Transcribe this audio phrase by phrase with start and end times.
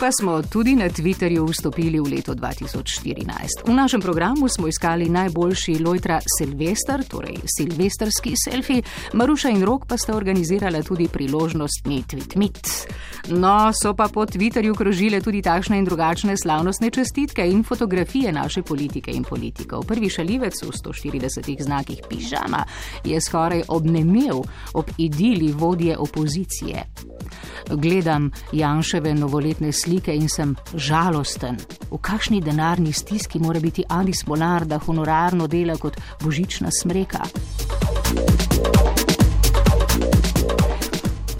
[0.00, 3.64] pa smo tudi na Twitterju vstopili v leto 2014.
[3.66, 8.82] V našem programu smo iskali najboljši Lojtra Silvester, torej silvestrski selfie,
[9.12, 12.92] Maruša in Rok pa sta organizirala tudi priložnostni tweet-meet.
[13.28, 18.62] No, so pa po Twitterju krožile tudi takšne in drugačne slavnostne čestitke in fotografije naše
[18.62, 19.82] politike in politikov.
[19.82, 22.62] Prvi šalivec v 140 znakih pižama
[23.04, 24.44] je skoraj obnemel
[24.74, 26.84] ob idili vodje opozicije.
[27.70, 31.58] Gledam Janševe novoletne slike in sem žalosten.
[31.90, 37.26] V kakšni denarni stiski mora biti Ali Smolar, da honorarno dela kot božična smreka.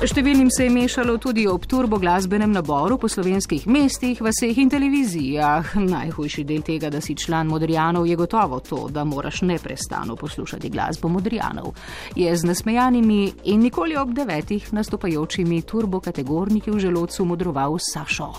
[0.07, 5.73] Številnim se je mešalo tudi ob turbo glasbenem naboru po slovenskih mestih, vseh in televizijah.
[5.83, 11.11] Najhujši del tega, da si član Modrijanov, je gotovo to, da moraš neprestano poslušati glasbo
[11.11, 11.73] Modrijanov.
[12.15, 18.31] Je z nasmejanimi in nikoli ob devetih nastopajočimi turbo kategorniki v želodcu modroval Sašo.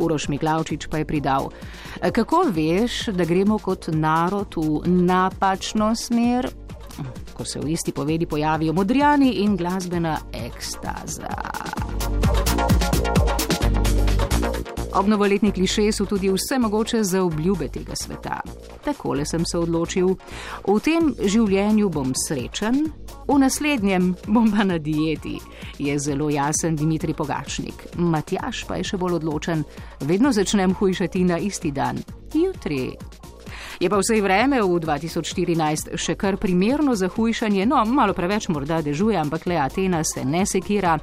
[0.00, 1.50] Uroš Miklavčič pa je pridal:
[2.00, 6.48] Kako veš, da gremo kot narod v napačno smer?
[7.40, 11.28] Ko se v isti povedi pojavijo modrijani in glasbena ekstaza.
[14.94, 18.40] Ob novoletni klišeji so tudi vse mogoče za obljube tega sveta.
[18.84, 20.08] Takole sem se odločil:
[20.66, 22.90] v tem življenju bom srečen,
[23.28, 25.38] v naslednjem bom pa na dieti.
[25.78, 27.86] Je zelo jasen Dimitri Pogačnik.
[27.96, 29.64] Matjaš pa je še bolj odločen:
[30.00, 32.04] vedno začnem hujšati na isti dan,
[32.34, 32.90] jutri.
[33.80, 38.82] Je pa vse vreme v 2014 še kar primerno za hujšanje, no, malo preveč morda
[38.84, 40.98] dežuje, ampak le Atena se ne sekira.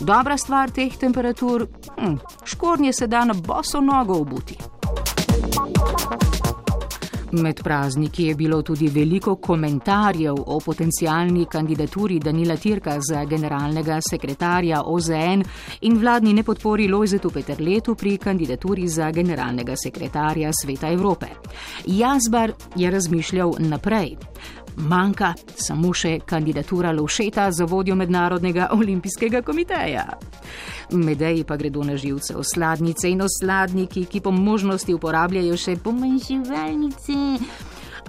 [0.00, 1.68] Dobra stvar teh temperatur,
[2.00, 2.16] hm,
[2.48, 4.56] škornje se da na boso nogo obuti.
[7.34, 14.82] Med prazniki je bilo tudi veliko komentarjev o potencijalni kandidaturi Danila Tirka za generalnega sekretarja
[14.86, 15.42] OZN
[15.80, 21.26] in vladni nepodpori Lojzetu Peterletu pri kandidaturi za generalnega sekretarja Sveta Evrope.
[21.86, 24.16] Jazbar je razmišljal naprej.
[24.76, 30.06] Manjka samo še kandidatura Lovšeta za vodjo Mednarodnega olimpijskega komiteja.
[30.92, 37.16] Medeji pa gredo na živce osladnice in osladniki, ki po možnosti uporabljajo še pomenživalnice.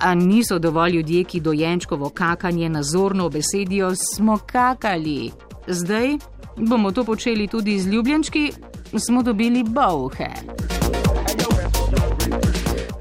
[0.03, 5.31] A niso dovolj ljudje, ki dojenčkovo kakanje nazorno besedijo, smo kakali.
[5.67, 6.17] Zdaj
[6.57, 8.51] bomo to počeli tudi z ljubljenčki,
[8.99, 10.29] smo dobili bohe.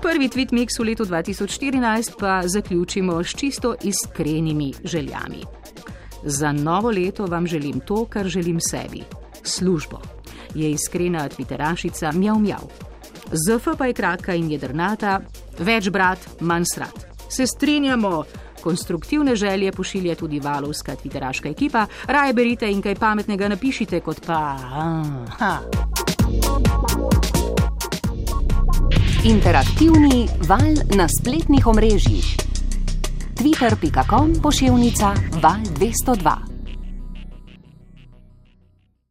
[0.02, 5.42] Prvi tweet mix v letu 2014 pa zaključimo s čisto iskrenimi željami.
[6.24, 9.02] Za novo leto vam želim to, kar želim sebi
[9.44, 10.00] službo.
[10.54, 12.68] Je iskrena Twitterašica Mjav Mjav.
[13.32, 15.20] ZF pa je kratka in jedrnata,
[15.58, 17.06] več brat, manj srat.
[17.28, 18.24] Se strinjamo,
[18.62, 24.40] konstruktivne želje pošilja tudi valovska Twitteraška ekipa, raje berite in kaj pametnega napišite, kot pa.
[25.34, 25.58] Aha.
[29.24, 32.36] Interaktivni val na spletnih omrežjih.
[33.34, 36.53] Twitter.com pošiljka val 202.